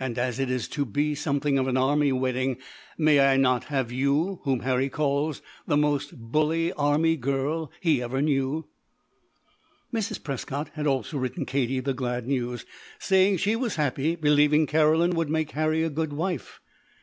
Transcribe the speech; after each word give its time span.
And 0.00 0.16
as 0.18 0.38
it 0.40 0.48
is 0.50 0.66
to 0.68 0.86
be 0.86 1.14
something 1.14 1.58
of 1.58 1.68
an 1.68 1.76
army 1.76 2.10
wedding, 2.10 2.56
may 2.96 3.20
I 3.20 3.36
not 3.36 3.64
have 3.64 3.92
you, 3.92 4.40
whom 4.44 4.60
Harry 4.60 4.88
calls 4.88 5.42
the 5.66 5.76
'most 5.76 6.16
bully 6.16 6.72
army 6.72 7.16
girl' 7.18 7.70
he 7.82 8.00
ever 8.02 8.22
knew?" 8.22 8.66
Mrs. 9.92 10.24
Prescott 10.24 10.70
had 10.72 10.86
also 10.86 11.18
written 11.18 11.44
Katie 11.44 11.80
the 11.80 11.92
glad 11.92 12.26
news, 12.26 12.64
saying 12.98 13.36
she 13.36 13.56
was 13.56 13.76
happy, 13.76 14.16
believing 14.16 14.66
Caroline 14.66 15.10
would 15.14 15.28
make 15.28 15.50
Harry 15.50 15.82
a 15.82 15.90
good 15.90 16.14
wife. 16.14 16.60